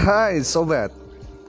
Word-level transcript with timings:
Hai 0.00 0.40
sobat, 0.40 0.88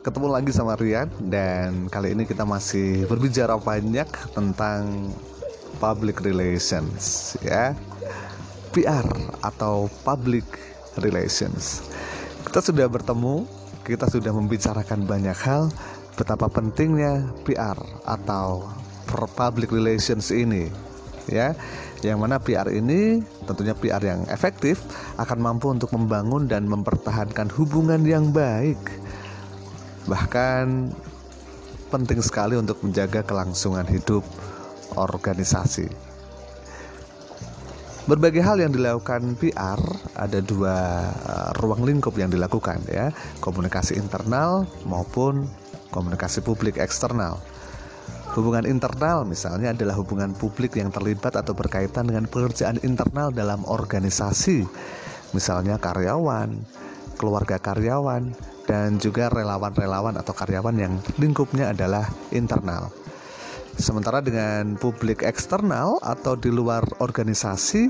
ketemu 0.03 0.27
lagi 0.27 0.51
sama 0.51 0.75
Rian 0.75 1.07
dan 1.31 1.87
kali 1.87 2.11
ini 2.11 2.27
kita 2.27 2.43
masih 2.43 3.07
berbicara 3.07 3.55
banyak 3.55 4.11
tentang 4.35 5.07
public 5.79 6.19
relations 6.19 7.31
ya. 7.39 7.71
PR 8.75 9.07
atau 9.39 9.87
public 10.03 10.43
relations. 10.99 11.87
Kita 12.43 12.59
sudah 12.59 12.91
bertemu, 12.91 13.47
kita 13.87 14.11
sudah 14.11 14.35
membicarakan 14.35 15.07
banyak 15.07 15.37
hal 15.47 15.71
betapa 16.19 16.51
pentingnya 16.51 17.31
PR 17.47 17.79
atau 18.03 18.67
public 19.39 19.71
relations 19.71 20.27
ini 20.27 20.90
ya. 21.31 21.55
Yang 22.03 22.17
mana 22.19 22.37
PR 22.37 22.67
ini 22.69 23.23
tentunya 23.47 23.73
PR 23.73 24.01
yang 24.03 24.21
efektif 24.27 24.83
akan 25.17 25.39
mampu 25.39 25.71
untuk 25.71 25.89
membangun 25.95 26.45
dan 26.45 26.67
mempertahankan 26.67 27.49
hubungan 27.55 28.03
yang 28.03 28.29
baik. 28.35 28.79
Bahkan 30.05 30.91
penting 31.91 32.19
sekali 32.23 32.55
untuk 32.55 32.79
menjaga 32.83 33.23
kelangsungan 33.23 33.85
hidup 33.87 34.23
organisasi. 34.95 36.11
Berbagai 38.09 38.41
hal 38.41 38.57
yang 38.57 38.73
dilakukan 38.73 39.37
PR 39.37 39.77
ada 40.17 40.39
dua 40.41 41.05
uh, 41.21 41.49
ruang 41.61 41.85
lingkup 41.85 42.17
yang 42.17 42.33
dilakukan 42.33 42.81
ya, 42.89 43.13
komunikasi 43.37 43.93
internal 43.93 44.65
maupun 44.89 45.45
komunikasi 45.93 46.41
publik 46.41 46.81
eksternal. 46.81 47.37
Hubungan 48.31 48.63
internal 48.63 49.27
misalnya 49.27 49.75
adalah 49.75 49.99
hubungan 49.99 50.31
publik 50.31 50.79
yang 50.79 50.87
terlibat 50.87 51.35
atau 51.35 51.51
berkaitan 51.51 52.07
dengan 52.07 52.31
pekerjaan 52.31 52.79
internal 52.79 53.27
dalam 53.27 53.67
organisasi, 53.67 54.63
misalnya 55.35 55.75
karyawan, 55.75 56.55
keluarga 57.19 57.59
karyawan, 57.59 58.31
dan 58.63 59.03
juga 59.03 59.27
relawan-relawan 59.27 60.15
atau 60.15 60.31
karyawan 60.31 60.75
yang 60.79 60.93
lingkupnya 61.19 61.75
adalah 61.75 62.07
internal. 62.31 63.00
Sementara 63.79 64.19
dengan 64.19 64.75
publik 64.75 65.23
eksternal 65.23 65.99
atau 66.03 66.35
di 66.35 66.51
luar 66.51 66.83
organisasi, 66.99 67.87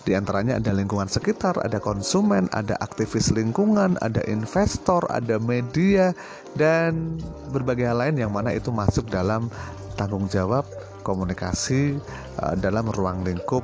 di 0.00 0.16
antaranya 0.16 0.56
ada 0.56 0.72
lingkungan 0.72 1.12
sekitar, 1.12 1.60
ada 1.60 1.76
konsumen, 1.76 2.48
ada 2.56 2.72
aktivis 2.80 3.28
lingkungan, 3.36 4.00
ada 4.00 4.24
investor, 4.24 5.04
ada 5.12 5.36
media, 5.36 6.16
dan 6.56 7.20
berbagai 7.52 7.84
hal 7.84 8.00
lain 8.00 8.16
yang 8.16 8.32
mana 8.32 8.56
itu 8.56 8.72
masuk 8.72 9.12
dalam 9.12 9.52
tanggung 10.00 10.24
jawab 10.32 10.64
komunikasi 11.04 12.00
uh, 12.40 12.56
dalam 12.56 12.88
ruang 12.88 13.20
lingkup 13.20 13.62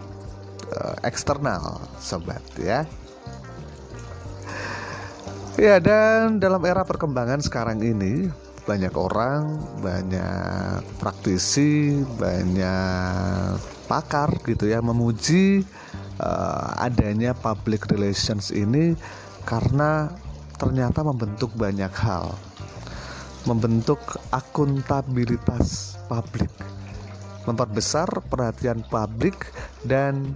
uh, 0.76 0.96
eksternal, 1.08 1.80
sobat 1.96 2.44
ya. 2.60 2.84
Ya, 5.56 5.80
dan 5.80 6.36
dalam 6.36 6.60
era 6.68 6.84
perkembangan 6.84 7.40
sekarang 7.40 7.80
ini 7.80 8.28
banyak 8.66 8.94
orang, 8.98 9.62
banyak 9.78 10.82
praktisi, 10.98 12.02
banyak 12.18 13.56
pakar 13.86 14.34
gitu 14.42 14.66
ya 14.66 14.82
memuji 14.82 15.62
uh, 16.18 16.74
adanya 16.82 17.32
public 17.32 17.86
relations 17.86 18.50
ini 18.50 18.98
karena 19.46 20.10
ternyata 20.58 21.06
membentuk 21.06 21.54
banyak 21.54 21.94
hal 21.94 22.34
membentuk 23.46 24.02
akuntabilitas 24.34 25.94
publik, 26.10 26.50
memperbesar 27.46 28.10
perhatian 28.26 28.82
publik 28.90 29.54
dan 29.86 30.34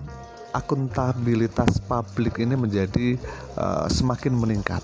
akuntabilitas 0.54 1.82
publik 1.90 2.38
ini 2.38 2.54
menjadi 2.54 3.18
uh, 3.58 3.90
semakin 3.90 4.38
meningkat. 4.38 4.82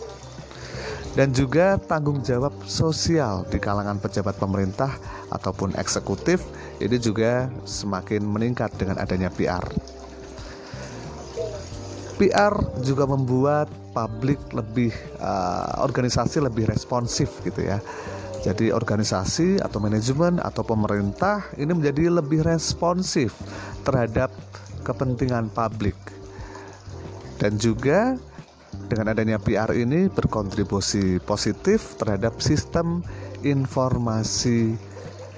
Dan 1.17 1.33
juga 1.33 1.81
tanggung 1.81 2.21
jawab 2.21 2.53
sosial 2.69 3.49
di 3.49 3.57
kalangan 3.57 3.97
pejabat 3.97 4.37
pemerintah 4.37 4.93
ataupun 5.33 5.73
eksekutif 5.81 6.45
ini 6.77 7.01
juga 7.01 7.49
semakin 7.65 8.21
meningkat 8.21 8.77
dengan 8.77 9.01
adanya 9.01 9.33
PR. 9.33 9.65
PR 12.21 12.53
juga 12.85 13.09
membuat 13.09 13.73
publik 13.97 14.41
lebih 14.53 14.93
uh, 15.17 15.81
organisasi 15.81 16.45
lebih 16.45 16.69
responsif 16.69 17.33
gitu 17.45 17.65
ya 17.65 17.81
jadi 18.47 18.71
organisasi 18.71 19.59
atau 19.59 19.83
manajemen 19.83 20.39
atau 20.39 20.63
pemerintah 20.63 21.51
ini 21.59 21.75
menjadi 21.75 22.15
lebih 22.23 22.47
responsif 22.47 23.35
terhadap 23.83 24.31
kepentingan 24.87 25.51
publik. 25.51 25.99
Dan 27.43 27.59
juga 27.59 28.15
dengan 28.87 29.13
adanya 29.13 29.43
PR 29.43 29.75
ini 29.75 30.07
berkontribusi 30.07 31.19
positif 31.23 31.99
terhadap 31.99 32.39
sistem 32.39 33.03
informasi 33.43 34.79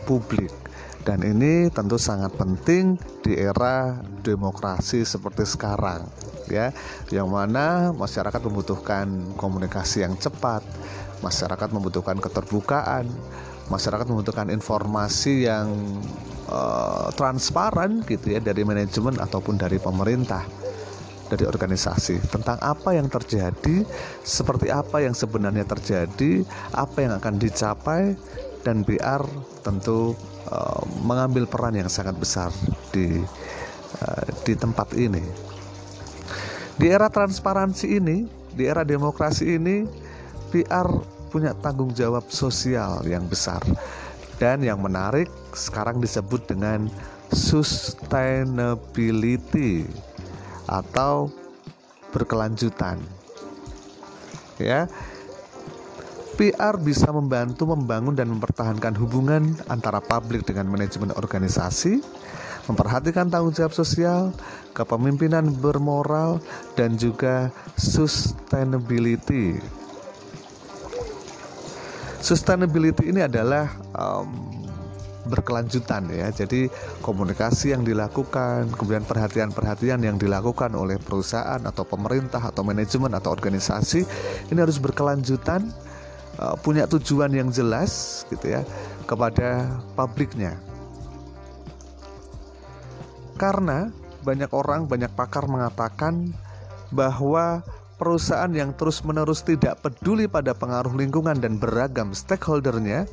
publik. 0.05 0.53
Dan 1.03 1.25
ini 1.25 1.73
tentu 1.73 1.97
sangat 1.97 2.37
penting 2.37 3.01
di 3.25 3.33
era 3.33 3.97
demokrasi 4.21 5.09
seperti 5.09 5.49
sekarang 5.49 6.05
ya, 6.53 6.69
yang 7.09 7.33
mana 7.33 7.97
masyarakat 7.97 8.41
membutuhkan 8.45 9.33
komunikasi 9.41 10.05
yang 10.05 10.21
cepat, 10.21 10.61
masyarakat 11.25 11.69
membutuhkan 11.73 12.21
keterbukaan, 12.21 13.09
masyarakat 13.73 14.05
membutuhkan 14.05 14.53
informasi 14.53 15.49
yang 15.49 15.73
uh, 16.53 17.09
transparan 17.17 18.05
gitu 18.05 18.37
ya 18.37 18.41
dari 18.45 18.65
manajemen 18.69 19.17
ataupun 19.17 19.57
dari 19.57 19.81
pemerintah 19.81 20.68
dari 21.29 21.45
organisasi 21.45 22.33
tentang 22.33 22.57
apa 22.65 22.97
yang 22.97 23.07
terjadi, 23.07 23.85
seperti 24.25 24.73
apa 24.73 25.05
yang 25.05 25.13
sebenarnya 25.13 25.69
terjadi, 25.69 26.43
apa 26.73 27.05
yang 27.05 27.13
akan 27.21 27.37
dicapai 27.37 28.17
dan 28.65 28.83
PR 28.83 29.23
tentu 29.63 30.17
uh, 30.51 30.83
mengambil 31.05 31.47
peran 31.47 31.77
yang 31.77 31.93
sangat 31.93 32.17
besar 32.17 32.51
di 32.91 33.21
uh, 34.03 34.25
di 34.43 34.57
tempat 34.57 34.97
ini. 34.97 35.23
Di 36.79 36.87
era 36.89 37.11
transparansi 37.11 37.99
ini, 37.99 38.25
di 38.55 38.65
era 38.67 38.87
demokrasi 38.87 39.59
ini 39.59 39.83
PR 40.49 40.89
punya 41.29 41.53
tanggung 41.61 41.93
jawab 41.93 42.25
sosial 42.33 43.05
yang 43.05 43.29
besar 43.29 43.61
dan 44.41 44.65
yang 44.65 44.81
menarik 44.81 45.29
sekarang 45.53 46.01
disebut 46.01 46.41
dengan 46.49 46.89
sustainability 47.29 49.85
atau 50.69 51.33
berkelanjutan. 52.13 53.01
Ya. 54.61 54.87
PR 56.39 56.79
bisa 56.79 57.11
membantu 57.11 57.67
membangun 57.67 58.15
dan 58.15 58.31
mempertahankan 58.31 58.95
hubungan 58.95 59.59
antara 59.67 59.99
publik 59.99 60.47
dengan 60.47 60.71
manajemen 60.71 61.11
organisasi, 61.11 61.99
memperhatikan 62.71 63.27
tanggung 63.27 63.51
jawab 63.51 63.75
sosial, 63.75 64.31
kepemimpinan 64.71 65.51
bermoral, 65.59 66.39
dan 66.79 66.95
juga 66.95 67.51
sustainability. 67.75 69.59
Sustainability 72.23 73.11
ini 73.11 73.27
adalah 73.27 73.75
um, 73.99 74.58
berkelanjutan 75.29 76.09
ya. 76.09 76.33
Jadi 76.33 76.73
komunikasi 77.05 77.77
yang 77.77 77.85
dilakukan, 77.85 78.73
kemudian 78.73 79.05
perhatian-perhatian 79.05 80.01
yang 80.01 80.17
dilakukan 80.17 80.73
oleh 80.73 80.97
perusahaan 80.97 81.61
atau 81.61 81.85
pemerintah 81.85 82.41
atau 82.41 82.65
manajemen 82.65 83.13
atau 83.13 83.31
organisasi 83.31 84.01
ini 84.49 84.59
harus 84.59 84.81
berkelanjutan 84.81 85.69
uh, 86.41 86.57
punya 86.59 86.89
tujuan 86.89 87.31
yang 87.31 87.53
jelas 87.53 88.25
gitu 88.33 88.59
ya 88.59 88.65
kepada 89.05 89.69
publiknya. 89.93 90.57
Karena 93.39 93.93
banyak 94.27 94.51
orang, 94.51 94.91
banyak 94.91 95.15
pakar 95.15 95.47
mengatakan 95.47 96.35
bahwa 96.91 97.63
perusahaan 97.99 98.51
yang 98.51 98.71
terus-menerus 98.75 99.43
tidak 99.43 99.83
peduli 99.83 100.31
pada 100.31 100.55
pengaruh 100.55 100.95
lingkungan 100.95 101.39
dan 101.39 101.59
beragam 101.59 102.15
stakeholdernya, 102.15 103.07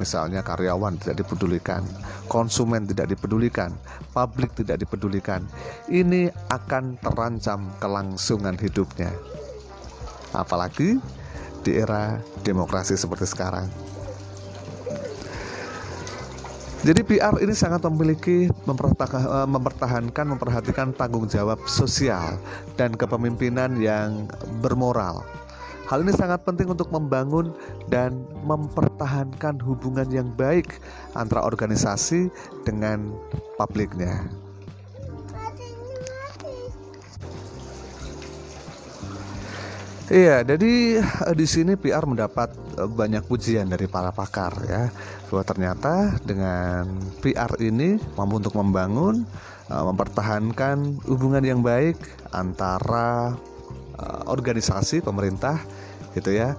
misalnya 0.00 0.40
karyawan 0.40 0.96
tidak 1.00 1.24
dipedulikan, 1.24 1.82
konsumen 2.28 2.88
tidak 2.88 3.12
dipedulikan, 3.12 3.72
publik 4.12 4.52
tidak 4.56 4.80
dipedulikan, 4.80 5.44
ini 5.90 6.32
akan 6.48 6.96
terancam 7.00 7.68
kelangsungan 7.80 8.56
hidupnya. 8.56 9.12
Apalagi 10.32 10.96
di 11.62 11.72
era 11.78 12.18
demokrasi 12.42 12.98
seperti 12.98 13.26
sekarang. 13.28 13.92
Jadi 16.82 17.06
PR 17.06 17.38
ini 17.38 17.54
sangat 17.54 17.86
memiliki 17.86 18.50
eh, 18.50 19.46
mempertahankan, 19.46 20.26
memperhatikan 20.34 20.90
tanggung 20.98 21.30
jawab 21.30 21.62
sosial 21.70 22.42
dan 22.74 22.98
kepemimpinan 22.98 23.78
yang 23.78 24.26
bermoral. 24.58 25.22
Hal 25.92 26.08
ini 26.08 26.16
sangat 26.16 26.40
penting 26.48 26.72
untuk 26.72 26.88
membangun 26.88 27.52
dan 27.92 28.24
mempertahankan 28.48 29.60
hubungan 29.60 30.08
yang 30.08 30.32
baik 30.32 30.80
antara 31.12 31.44
organisasi 31.44 32.32
dengan 32.64 33.12
publiknya. 33.60 34.24
Iya, 40.08 40.40
jadi 40.48 41.04
uh, 41.28 41.36
di 41.36 41.44
sini 41.44 41.76
PR 41.76 42.08
mendapat 42.08 42.56
uh, 42.80 42.88
banyak 42.88 43.28
pujian 43.28 43.68
dari 43.68 43.84
para 43.84 44.16
pakar 44.16 44.52
ya, 44.64 44.88
bahwa 45.28 45.44
ternyata 45.44 46.16
dengan 46.24 46.88
PR 47.20 47.52
ini 47.60 48.00
mampu 48.16 48.40
untuk 48.40 48.56
membangun, 48.56 49.28
uh, 49.68 49.84
mempertahankan 49.92 51.04
hubungan 51.04 51.44
yang 51.44 51.60
baik 51.60 52.00
antara 52.32 53.36
uh, 53.98 54.28
organisasi 54.28 55.04
pemerintah, 55.04 55.60
gitu 56.16 56.32
ya, 56.32 56.54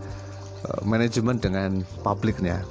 uh, 0.65 0.81
manajemen 0.85 1.38
dengan 1.38 1.81
publiknya. 2.01 2.62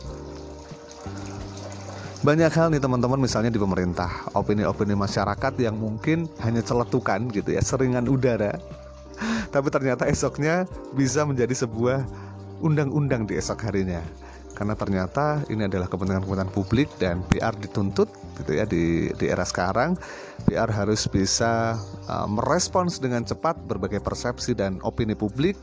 Banyak 2.23 2.55
hal 2.55 2.71
nih 2.71 2.79
teman-teman 2.79 3.19
misalnya 3.19 3.51
di 3.51 3.59
pemerintah, 3.59 4.31
opini-opini 4.39 4.95
masyarakat 4.95 5.59
yang 5.59 5.75
mungkin 5.75 6.31
hanya 6.39 6.63
celetukan 6.63 7.27
gitu 7.35 7.51
ya, 7.51 7.59
seringan 7.59 8.07
udara. 8.07 8.63
Tapi 9.55 9.69
ternyata 9.75 10.07
esoknya 10.07 10.71
bisa 10.95 11.27
menjadi 11.27 11.67
sebuah 11.67 12.07
undang-undang 12.63 13.27
di 13.27 13.35
esok 13.35 13.67
harinya. 13.67 13.99
Karena 14.55 14.79
ternyata 14.79 15.43
ini 15.51 15.67
adalah 15.67 15.91
kepentingan-kepentingan 15.91 16.55
publik 16.55 16.87
dan 17.03 17.27
PR 17.27 17.59
dituntut 17.59 18.07
gitu 18.41 18.57
ya 18.57 18.65
di 18.65 19.13
di 19.17 19.27
era 19.29 19.45
sekarang 19.45 19.99
PR 20.49 20.71
harus 20.73 21.07
bisa 21.07 21.77
uh, 22.09 22.29
merespons 22.29 22.99
dengan 22.99 23.23
cepat 23.23 23.61
berbagai 23.69 24.01
persepsi 24.01 24.57
dan 24.57 24.81
opini 24.83 25.15
publik 25.15 25.59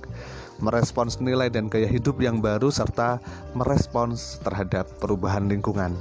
merespons 0.60 1.18
nilai 1.24 1.48
dan 1.48 1.71
gaya 1.71 1.88
hidup 1.88 2.19
yang 2.19 2.44
baru 2.44 2.68
serta 2.69 3.24
merespons 3.56 4.44
terhadap 4.44 4.86
perubahan 5.00 5.48
lingkungan. 5.48 5.95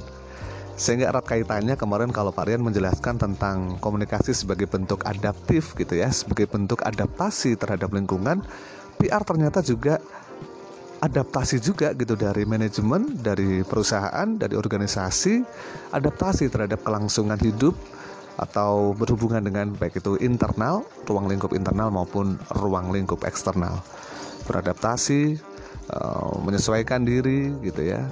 Sehingga 0.79 1.11
erat 1.11 1.27
kaitannya 1.27 1.75
kemarin 1.75 2.07
kalau 2.07 2.31
Pak 2.31 2.47
Rian 2.47 2.63
menjelaskan 2.63 3.19
tentang 3.19 3.75
komunikasi 3.83 4.31
sebagai 4.31 4.63
bentuk 4.63 5.03
adaptif 5.03 5.75
gitu 5.75 5.99
ya 5.99 6.07
sebagai 6.07 6.47
bentuk 6.47 6.79
adaptasi 6.87 7.59
terhadap 7.59 7.91
lingkungan 7.91 8.39
PR 8.95 9.23
ternyata 9.27 9.59
juga 9.59 9.99
adaptasi 10.99 11.63
juga 11.63 11.95
gitu 11.95 12.15
dari 12.19 12.43
manajemen 12.43 13.15
dari 13.19 13.63
perusahaan 13.63 14.27
dari 14.35 14.55
organisasi 14.55 15.43
adaptasi 15.95 16.51
terhadap 16.51 16.83
kelangsungan 16.83 17.39
hidup 17.39 17.75
atau 18.39 18.95
berhubungan 18.95 19.43
dengan 19.43 19.75
baik 19.75 19.99
itu 19.99 20.15
internal 20.19 20.87
ruang 21.07 21.27
lingkup 21.27 21.51
internal 21.51 21.91
maupun 21.91 22.39
ruang 22.59 22.91
lingkup 22.91 23.23
eksternal 23.27 23.79
beradaptasi 24.47 25.39
eh, 25.91 26.33
menyesuaikan 26.43 27.03
diri 27.03 27.51
gitu 27.63 27.95
ya 27.95 28.03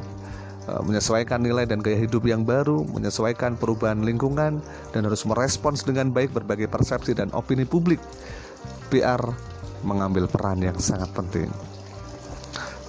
Eh, 0.68 0.84
menyesuaikan 0.84 1.40
nilai 1.40 1.64
dan 1.64 1.80
gaya 1.80 1.96
hidup 1.96 2.28
yang 2.28 2.44
baru, 2.44 2.84
menyesuaikan 2.92 3.56
perubahan 3.56 4.04
lingkungan, 4.04 4.60
dan 4.92 5.02
harus 5.08 5.24
merespons 5.24 5.88
dengan 5.88 6.12
baik 6.12 6.36
berbagai 6.36 6.68
persepsi 6.68 7.16
dan 7.16 7.32
opini 7.32 7.64
publik. 7.64 8.04
PR 8.92 9.24
mengambil 9.88 10.28
peran 10.28 10.60
yang 10.60 10.76
sangat 10.76 11.08
penting. 11.16 11.48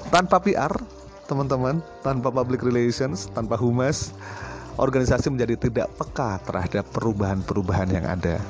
Tanpa 0.08 0.40
PR, 0.40 0.72
teman-teman, 1.28 1.84
tanpa 2.00 2.32
public 2.32 2.64
relations, 2.64 3.28
tanpa 3.36 3.60
humas, 3.60 4.16
organisasi 4.80 5.28
menjadi 5.28 5.68
tidak 5.68 5.88
peka 6.00 6.40
terhadap 6.48 6.88
perubahan-perubahan 6.96 7.92
yang 7.92 8.08
ada. 8.08 8.40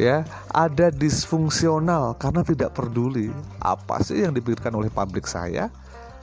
Ya, 0.00 0.24
ada 0.48 0.88
disfungsional 0.88 2.16
karena 2.16 2.40
tidak 2.40 2.72
peduli 2.72 3.28
apa 3.60 4.00
sih 4.00 4.24
yang 4.24 4.32
dipikirkan 4.32 4.72
oleh 4.72 4.88
publik 4.88 5.28
saya, 5.28 5.68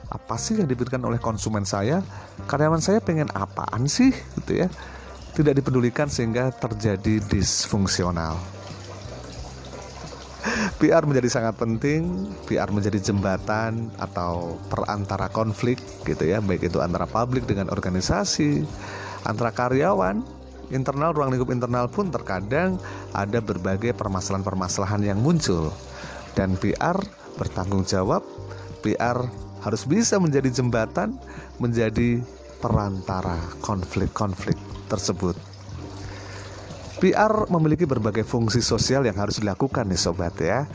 apa 0.08 0.34
sih 0.40 0.58
yang 0.58 0.66
diberikan 0.66 1.04
oleh 1.04 1.20
konsumen 1.20 1.68
saya 1.68 2.00
karyawan 2.48 2.80
saya 2.80 2.98
pengen 3.04 3.28
apaan 3.36 3.84
sih 3.84 4.08
gitu 4.40 4.64
ya 4.64 4.68
tidak 5.36 5.60
dipedulikan 5.60 6.08
sehingga 6.08 6.48
terjadi 6.48 7.20
disfungsional 7.28 8.40
PR 10.78 11.02
menjadi 11.02 11.26
sangat 11.26 11.58
penting 11.58 12.30
PR 12.46 12.70
menjadi 12.70 13.02
jembatan 13.02 13.90
atau 13.98 14.58
perantara 14.70 15.26
konflik 15.28 15.82
gitu 16.06 16.22
ya 16.22 16.38
baik 16.38 16.70
itu 16.70 16.78
antara 16.78 17.04
publik 17.04 17.50
dengan 17.50 17.66
organisasi 17.74 18.62
antara 19.26 19.50
karyawan 19.50 20.22
internal 20.70 21.10
ruang 21.10 21.34
lingkup 21.34 21.50
internal 21.50 21.90
pun 21.90 22.14
terkadang 22.14 22.78
ada 23.10 23.42
berbagai 23.42 23.90
permasalahan-permasalahan 23.98 25.02
yang 25.02 25.18
muncul 25.18 25.74
dan 26.38 26.54
PR 26.62 26.94
bertanggung 27.34 27.82
jawab 27.82 28.22
PR 28.82 29.26
harus 29.62 29.82
bisa 29.84 30.16
menjadi 30.22 30.48
jembatan, 30.48 31.18
menjadi 31.58 32.22
perantara 32.62 33.38
konflik-konflik 33.62 34.56
tersebut. 34.86 35.34
PR 36.98 37.46
memiliki 37.46 37.86
berbagai 37.86 38.26
fungsi 38.26 38.58
sosial 38.58 39.06
yang 39.06 39.14
harus 39.14 39.38
dilakukan 39.38 39.86
nih 39.86 39.98
sobat 39.98 40.34
ya. 40.42 40.66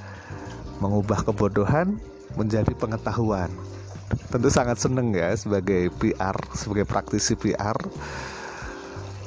Mengubah 0.79 1.27
kebodohan 1.27 1.99
menjadi 2.39 2.71
pengetahuan. 2.75 3.51
Tentu 4.31 4.47
sangat 4.47 4.79
seneng 4.79 5.11
ya 5.11 5.35
sebagai 5.35 5.91
PR, 5.99 6.35
sebagai 6.55 6.85
praktisi 6.87 7.35
PR 7.35 7.75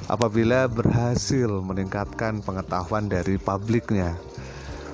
apabila 0.07 0.71
berhasil 0.71 1.51
meningkatkan 1.67 2.39
pengetahuan 2.39 3.11
dari 3.11 3.43
publiknya 3.43 4.15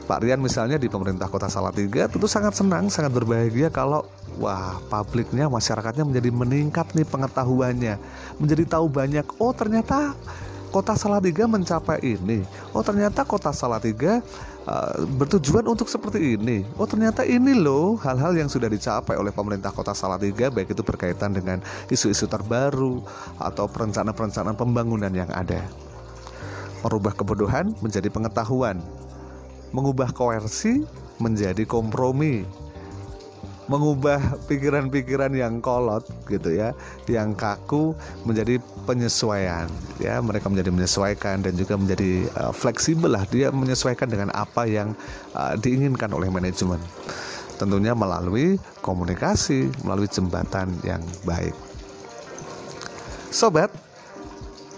Pak 0.02 0.18
Rian 0.28 0.42
misalnya 0.42 0.76
di 0.82 0.90
pemerintah 0.90 1.30
kota 1.30 1.46
Salatiga 1.46 2.10
tentu 2.10 2.26
sangat 2.26 2.58
senang, 2.58 2.90
sangat 2.90 3.14
berbahagia 3.14 3.70
kalau 3.70 4.02
wah 4.36 4.82
publiknya, 4.90 5.46
masyarakatnya 5.46 6.02
menjadi 6.02 6.30
meningkat 6.34 6.90
nih 6.98 7.06
pengetahuannya, 7.06 7.94
menjadi 8.42 8.64
tahu 8.66 8.90
banyak. 8.90 9.24
Oh 9.38 9.54
ternyata 9.54 10.12
kota 10.72 10.96
Salatiga 10.96 11.44
mencapai 11.44 12.00
ini. 12.00 12.40
Oh 12.72 12.80
ternyata 12.80 13.28
kota 13.28 13.52
Salatiga 13.52 14.24
uh, 14.64 15.04
bertujuan 15.20 15.68
untuk 15.68 15.86
seperti 15.86 16.40
ini. 16.40 16.64
Oh 16.80 16.88
ternyata 16.88 17.22
ini 17.28 17.52
loh 17.52 18.00
hal-hal 18.00 18.32
yang 18.32 18.48
sudah 18.48 18.72
dicapai 18.72 19.20
oleh 19.20 19.30
pemerintah 19.30 19.68
kota 19.68 19.92
Salatiga 19.92 20.48
baik 20.48 20.72
itu 20.72 20.80
berkaitan 20.80 21.36
dengan 21.36 21.60
isu-isu 21.92 22.24
terbaru 22.24 23.04
atau 23.36 23.68
perencanaan-perencanaan 23.68 24.56
pembangunan 24.56 25.12
yang 25.12 25.28
ada. 25.28 25.60
Merubah 26.82 27.14
kebodohan 27.14 27.76
menjadi 27.84 28.08
pengetahuan 28.10 28.80
mengubah 29.76 30.12
koersi 30.12 30.84
menjadi 31.20 31.64
kompromi 31.68 32.44
mengubah 33.72 34.20
pikiran-pikiran 34.52 35.32
yang 35.32 35.64
kolot 35.64 36.04
gitu 36.28 36.52
ya, 36.52 36.76
yang 37.08 37.32
kaku 37.32 37.96
menjadi 38.28 38.60
penyesuaian 38.84 39.64
ya, 39.96 40.20
mereka 40.20 40.52
menjadi 40.52 40.68
menyesuaikan 40.68 41.40
dan 41.40 41.56
juga 41.56 41.80
menjadi 41.80 42.28
uh, 42.36 42.52
fleksibel 42.52 43.16
lah 43.16 43.24
dia 43.32 43.48
menyesuaikan 43.48 44.12
dengan 44.12 44.28
apa 44.36 44.68
yang 44.68 44.92
uh, 45.32 45.56
diinginkan 45.56 46.12
oleh 46.12 46.28
manajemen. 46.28 46.78
Tentunya 47.56 47.96
melalui 47.96 48.60
komunikasi, 48.84 49.72
melalui 49.88 50.10
jembatan 50.10 50.68
yang 50.84 51.00
baik. 51.24 51.56
Sobat, 53.32 53.72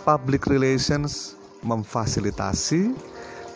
public 0.06 0.46
relations 0.46 1.34
memfasilitasi 1.64 2.94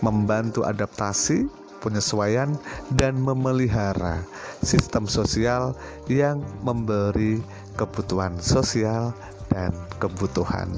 membantu 0.01 0.65
adaptasi, 0.65 1.45
penyesuaian, 1.81 2.55
dan 2.95 3.19
memelihara 3.19 4.23
sistem 4.63 5.07
sosial 5.07 5.75
yang 6.11 6.43
memberi 6.67 7.39
kebutuhan 7.79 8.35
sosial 8.43 9.15
dan 9.55 9.71
kebutuhan 10.03 10.69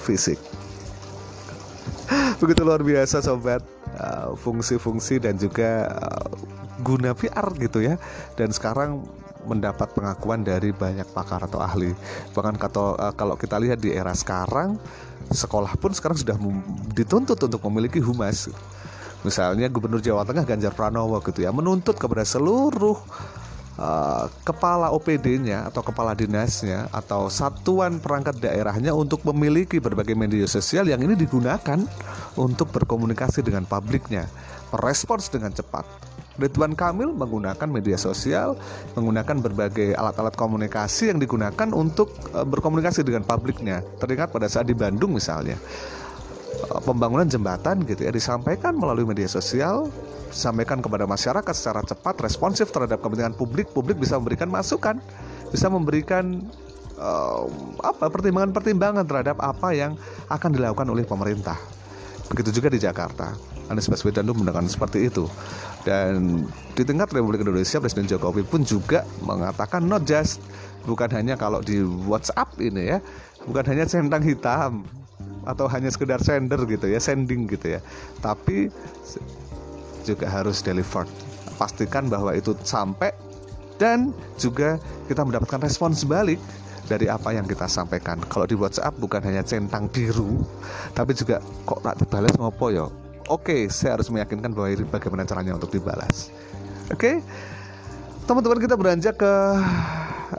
fisik. 0.00 0.40
Begitu 2.36 2.62
luar 2.62 2.84
biasa 2.84 3.24
sobat 3.24 3.64
uh, 3.96 4.36
fungsi-fungsi 4.36 5.20
dan 5.20 5.40
juga 5.40 5.88
uh, 5.88 6.28
guna 6.84 7.16
VR 7.16 7.48
gitu 7.56 7.80
ya. 7.80 7.96
Dan 8.36 8.52
sekarang 8.52 9.02
mendapat 9.46 9.94
pengakuan 9.94 10.42
dari 10.42 10.74
banyak 10.74 11.06
pakar 11.14 11.46
atau 11.46 11.62
ahli. 11.62 11.94
Bahkan 12.34 12.60
uh, 12.60 13.14
kalau 13.14 13.38
kita 13.38 13.56
lihat 13.56 13.80
di 13.80 13.94
era 13.94 14.12
sekarang 14.12 14.76
sekolah 15.26 15.74
pun 15.80 15.90
sekarang 15.90 16.18
sudah 16.18 16.38
dituntut 16.94 17.38
untuk 17.40 17.58
memiliki 17.66 17.98
humas 17.98 18.46
misalnya 19.26 19.66
Gubernur 19.66 19.98
Jawa 19.98 20.22
Tengah 20.22 20.46
Ganjar 20.46 20.70
Pranowo 20.70 21.18
gitu 21.18 21.42
ya 21.42 21.50
menuntut 21.50 21.98
kepada 21.98 22.22
seluruh 22.22 22.94
uh, 23.74 24.30
kepala 24.46 24.94
OPD-nya 24.94 25.66
atau 25.66 25.82
kepala 25.82 26.14
dinasnya 26.14 26.86
atau 26.94 27.26
satuan 27.26 27.98
perangkat 27.98 28.38
daerahnya 28.38 28.94
untuk 28.94 29.26
memiliki 29.26 29.82
berbagai 29.82 30.14
media 30.14 30.46
sosial 30.46 30.86
yang 30.86 31.02
ini 31.02 31.18
digunakan 31.18 31.82
untuk 32.38 32.70
berkomunikasi 32.70 33.42
dengan 33.42 33.66
publiknya 33.66 34.30
merespons 34.70 35.26
dengan 35.26 35.50
cepat 35.50 36.06
Ridwan 36.36 36.76
Kamil 36.76 37.16
menggunakan 37.16 37.68
media 37.68 37.96
sosial, 37.96 38.60
menggunakan 38.92 39.40
berbagai 39.40 39.96
alat-alat 39.96 40.36
komunikasi 40.36 41.08
yang 41.12 41.18
digunakan 41.20 41.68
untuk 41.72 42.12
uh, 42.36 42.44
berkomunikasi 42.44 43.02
dengan 43.02 43.24
publiknya. 43.24 43.80
Teringat 43.96 44.36
pada 44.36 44.44
saat 44.46 44.68
di 44.68 44.76
Bandung 44.76 45.16
misalnya, 45.16 45.56
pembangunan 46.84 47.26
jembatan 47.28 47.84
gitu 47.84 48.06
ya 48.06 48.12
disampaikan 48.12 48.76
melalui 48.76 49.04
media 49.04 49.28
sosial, 49.28 49.88
disampaikan 50.30 50.80
kepada 50.80 51.04
masyarakat 51.04 51.54
secara 51.54 51.80
cepat, 51.84 52.20
responsif 52.24 52.70
terhadap 52.72 53.00
kepentingan 53.00 53.36
publik. 53.36 53.70
Publik 53.72 54.00
bisa 54.00 54.16
memberikan 54.16 54.48
masukan, 54.48 54.96
bisa 55.50 55.66
memberikan 55.68 56.44
uh, 57.00 57.44
apa 57.84 58.08
pertimbangan-pertimbangan 58.08 59.04
terhadap 59.04 59.36
apa 59.40 59.72
yang 59.76 59.92
akan 60.32 60.50
dilakukan 60.52 60.88
oleh 60.88 61.04
pemerintah. 61.04 61.56
begitu 62.26 62.58
juga 62.58 62.66
di 62.74 62.82
Jakarta 62.82 63.38
Anies 63.70 63.86
Baswedan 63.86 64.26
itu 64.26 64.34
menggunakan 64.34 64.66
seperti 64.66 65.06
itu 65.06 65.30
dan 65.86 66.42
di 66.74 66.82
tingkat 66.82 67.14
Republik 67.14 67.46
Indonesia 67.46 67.78
Presiden 67.78 68.10
Jokowi 68.10 68.42
pun 68.42 68.66
juga 68.66 69.06
mengatakan 69.22 69.86
not 69.86 70.02
just 70.02 70.42
bukan 70.86 71.06
hanya 71.14 71.38
kalau 71.38 71.62
di 71.62 71.82
WhatsApp 71.82 72.58
ini 72.58 72.94
ya 72.94 72.98
bukan 73.46 73.64
hanya 73.70 73.86
centang 73.86 74.26
hitam 74.26 74.82
atau 75.46 75.70
hanya 75.70 75.88
sekedar 75.88 76.18
sender 76.20 76.58
gitu 76.66 76.90
ya 76.90 76.98
sending 76.98 77.46
gitu 77.46 77.78
ya 77.78 77.80
tapi 78.20 78.68
juga 80.02 80.26
harus 80.28 80.60
delivered 80.60 81.08
pastikan 81.56 82.10
bahwa 82.10 82.36
itu 82.36 82.52
sampai 82.62 83.10
dan 83.80 84.12
juga 84.36 84.80
kita 85.08 85.24
mendapatkan 85.24 85.60
respon 85.64 85.92
sebalik 85.96 86.40
dari 86.86 87.10
apa 87.10 87.34
yang 87.34 87.44
kita 87.44 87.66
sampaikan. 87.66 88.22
Kalau 88.30 88.46
di 88.46 88.54
WhatsApp 88.54 88.94
bukan 89.02 89.20
hanya 89.26 89.42
centang 89.42 89.90
biru, 89.90 90.46
tapi 90.94 91.12
juga 91.12 91.42
kok 91.66 91.82
tak 91.82 91.98
dibalas 91.98 92.32
ngopo 92.38 92.70
ya. 92.70 92.86
Oke, 93.26 93.66
saya 93.66 93.98
harus 93.98 94.06
meyakinkan 94.06 94.54
bahwa 94.54 94.70
ini 94.70 94.86
bagaimana 94.86 95.26
caranya 95.26 95.58
untuk 95.58 95.74
dibalas. 95.74 96.30
Oke, 96.94 97.18
teman-teman 98.30 98.62
kita 98.62 98.78
beranjak 98.78 99.18
ke 99.18 99.34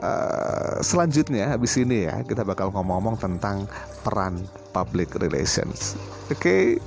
uh, 0.00 0.80
selanjutnya 0.80 1.52
habis 1.52 1.76
ini 1.76 2.08
ya 2.08 2.24
kita 2.24 2.48
bakal 2.48 2.72
ngomong-ngomong 2.72 3.20
tentang 3.20 3.68
peran 4.00 4.40
public 4.78 5.18
relations. 5.18 5.98
Oke, 6.30 6.78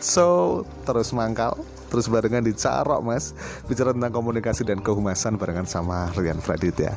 so 0.00 0.62
terus 0.88 1.12
mangkal 1.12 1.52
terus 1.92 2.08
barengan 2.08 2.44
di 2.44 2.56
Carok 2.56 3.04
mas. 3.04 3.36
Bicara 3.68 3.92
tentang 3.92 4.16
komunikasi 4.16 4.64
dan 4.64 4.80
kehumasan 4.80 5.36
barengan 5.36 5.68
sama 5.68 6.08
Rian 6.16 6.40
Praditya 6.40 6.96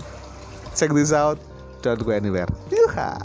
check 0.75 0.91
this 0.95 1.11
out 1.11 1.39
don't 1.81 1.99
go 2.03 2.11
anywhere. 2.11 2.47
Yuha 2.71 3.19